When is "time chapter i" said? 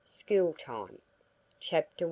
0.55-1.99